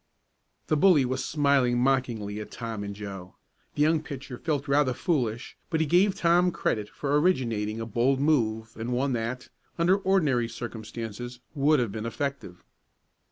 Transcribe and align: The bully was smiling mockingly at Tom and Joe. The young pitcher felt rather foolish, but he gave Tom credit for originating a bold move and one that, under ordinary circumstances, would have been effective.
The 0.65 0.75
bully 0.75 1.05
was 1.05 1.23
smiling 1.23 1.77
mockingly 1.77 2.39
at 2.39 2.49
Tom 2.49 2.83
and 2.83 2.95
Joe. 2.95 3.35
The 3.75 3.83
young 3.83 4.01
pitcher 4.01 4.39
felt 4.39 4.67
rather 4.67 4.95
foolish, 4.95 5.55
but 5.69 5.79
he 5.79 5.85
gave 5.85 6.15
Tom 6.15 6.49
credit 6.51 6.89
for 6.89 7.19
originating 7.21 7.79
a 7.79 7.85
bold 7.85 8.19
move 8.19 8.75
and 8.77 8.93
one 8.93 9.13
that, 9.13 9.49
under 9.77 9.97
ordinary 9.97 10.49
circumstances, 10.49 11.39
would 11.53 11.79
have 11.79 11.91
been 11.91 12.07
effective. 12.07 12.63